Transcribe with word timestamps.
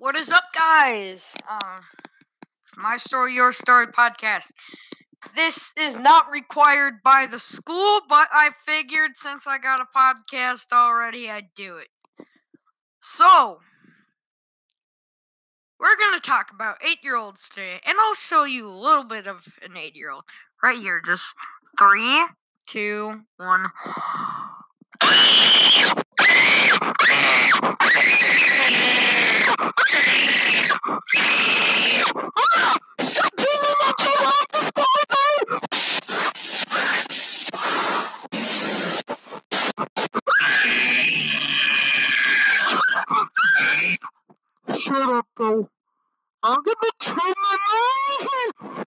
What 0.00 0.14
is 0.14 0.30
up, 0.30 0.44
guys? 0.54 1.34
Uh, 1.50 1.80
my 2.76 2.96
story, 2.96 3.34
your 3.34 3.50
story 3.50 3.88
podcast. 3.88 4.52
This 5.34 5.72
is 5.76 5.98
not 5.98 6.30
required 6.30 7.02
by 7.02 7.26
the 7.28 7.40
school, 7.40 8.02
but 8.08 8.28
I 8.32 8.50
figured 8.64 9.16
since 9.16 9.48
I 9.48 9.58
got 9.58 9.80
a 9.80 9.86
podcast 9.98 10.66
already, 10.72 11.28
I'd 11.28 11.48
do 11.56 11.78
it. 11.78 11.88
So, 13.00 13.58
we're 15.80 15.96
going 15.96 16.14
to 16.14 16.24
talk 16.24 16.52
about 16.54 16.76
eight 16.88 16.98
year 17.02 17.16
olds 17.16 17.48
today, 17.48 17.80
and 17.84 17.98
I'll 17.98 18.14
show 18.14 18.44
you 18.44 18.68
a 18.68 18.70
little 18.70 19.04
bit 19.04 19.26
of 19.26 19.58
an 19.62 19.76
eight 19.76 19.96
year 19.96 20.12
old 20.12 20.26
right 20.62 20.78
here. 20.78 21.02
Just 21.04 21.34
three, 21.76 22.24
two, 22.68 23.22
one. 23.36 23.66
Bro. 45.04 45.68
I'm 46.42 46.62
gonna 46.62 46.90
tell 47.00 47.16
my 47.16 47.56
mom. 47.70 48.84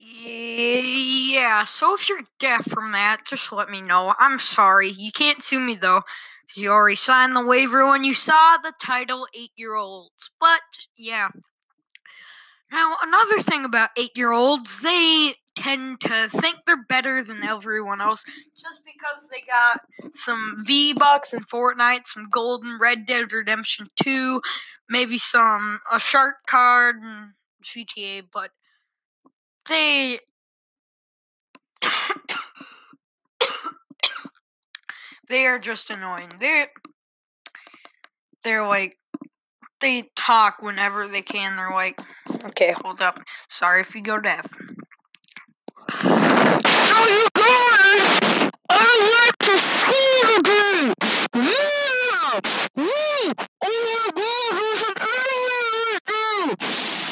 Yeah, 0.00 1.64
so 1.64 1.94
if 1.94 2.08
you're 2.08 2.20
deaf 2.38 2.64
from 2.64 2.92
that, 2.92 3.18
just 3.26 3.52
let 3.52 3.70
me 3.70 3.80
know. 3.80 4.14
I'm 4.18 4.38
sorry. 4.38 4.90
You 4.90 5.12
can't 5.12 5.42
sue 5.42 5.60
me 5.60 5.76
though, 5.76 6.02
you 6.56 6.70
already 6.70 6.96
signed 6.96 7.36
the 7.36 7.44
waiver 7.44 7.86
when 7.86 8.04
you 8.04 8.14
saw 8.14 8.56
the 8.56 8.72
title 8.80 9.26
eight 9.34 9.52
year 9.56 9.74
olds. 9.74 10.30
But, 10.40 10.60
yeah. 10.96 11.28
Now, 12.70 12.96
another 13.02 13.38
thing 13.38 13.64
about 13.64 13.90
eight 13.96 14.16
year 14.16 14.32
olds, 14.32 14.82
they 14.82 15.34
tend 15.54 16.00
to 16.00 16.28
think 16.28 16.58
they're 16.66 16.84
better 16.88 17.22
than 17.22 17.42
everyone 17.42 18.00
else 18.00 18.24
just 18.56 18.80
because 18.84 19.28
they 19.28 19.42
got 19.46 19.80
some 20.14 20.56
V 20.64 20.94
Bucks 20.94 21.32
and 21.32 21.48
Fortnite, 21.48 22.06
some 22.06 22.28
Golden 22.30 22.78
Red 22.80 23.06
Dead 23.06 23.32
Redemption 23.32 23.88
2, 23.96 24.40
maybe 24.88 25.18
some 25.18 25.80
a 25.92 25.98
shark 25.98 26.36
card 26.46 26.96
and 27.02 27.32
GTA, 27.62 28.22
but 28.32 28.50
they 29.68 30.20
they 35.28 35.46
are 35.46 35.58
just 35.58 35.90
annoying. 35.90 36.30
They 36.40 36.66
they're 38.44 38.66
like 38.66 38.96
they 39.80 40.04
talk 40.16 40.62
whenever 40.62 41.06
they 41.08 41.22
can. 41.22 41.56
They're 41.56 41.70
like, 41.70 42.00
okay, 42.46 42.74
hold 42.84 43.00
up. 43.00 43.20
Sorry 43.48 43.80
if 43.80 43.94
you 43.94 44.02
go 44.02 44.20
deaf. 44.20 44.46
So 46.02 46.08
you 46.08 47.28
guys, 47.34 48.50
I 48.70 48.82
like 49.16 49.38
to 49.40 49.56
see 49.58 50.36
again. 50.38 50.94
Yeah, 51.34 52.40
yeah. 52.76 53.32
Oh 53.64 53.78
my 53.86 54.10
God, 54.14 54.52
there's 54.58 54.82
an 54.88 54.94
alien 55.02 55.74
right 55.78 56.00
now. 56.08 56.54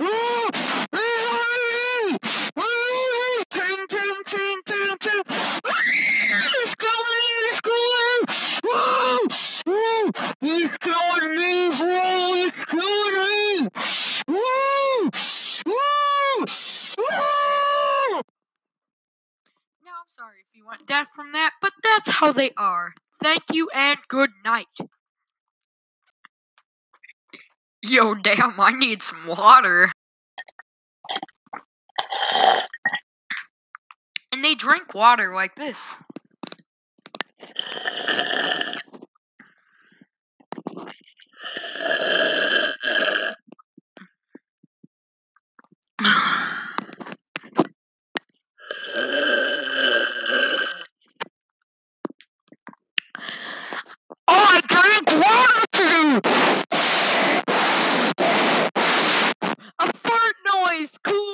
Oh, 0.00 0.50
there's 0.92 1.22
an 1.32 1.38
alien. 2.08 2.18
Ting, 3.50 3.86
ting, 3.88 4.22
ting, 4.26 4.60
ting, 4.66 4.96
ting. 4.98 5.22
It's 6.62 6.74
going, 6.74 7.44
it's 7.50 7.60
going. 7.60 8.22
Whoa, 8.64 9.18
whoa. 9.66 10.10
It's 10.42 10.76
killing 10.78 11.36
me, 11.36 11.70
bro. 11.76 12.34
It's 12.46 12.64
killing 12.64 13.14
me. 13.14 13.68
Woo, 14.28 15.10
woo, 15.66 16.44
woo. 16.98 18.22
Now, 19.84 19.97
Sorry 20.10 20.36
if 20.40 20.56
you 20.56 20.64
want 20.64 20.86
deaf 20.86 21.08
from 21.14 21.32
that, 21.32 21.50
but 21.60 21.72
that's 21.82 22.08
how 22.08 22.32
they 22.32 22.50
are. 22.56 22.94
Thank 23.22 23.42
you 23.52 23.68
and 23.74 23.98
good 24.08 24.30
night. 24.42 24.64
Yo, 27.82 28.14
damn, 28.14 28.58
I 28.58 28.70
need 28.70 29.02
some 29.02 29.26
water. 29.26 29.92
And 34.32 34.42
they 34.42 34.54
drink 34.54 34.94
water 34.94 35.34
like 35.34 35.56
this. 35.56 35.94
school 60.88 61.27